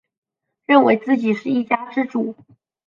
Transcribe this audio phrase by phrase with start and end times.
[0.65, 2.35] 认为自己是一家之主